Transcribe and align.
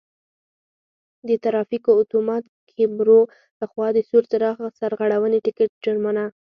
د 1.27 1.29
ترافیکو 1.43 1.91
آتومات 2.01 2.43
کیمرو 2.69 3.21
له 3.59 3.65
خوا 3.71 3.87
د 3.93 3.97
سور 4.09 4.23
څراغ 4.31 4.57
سرغړونې 4.79 5.39
ټکټ 5.45 5.69
جرمانه: 5.85 6.23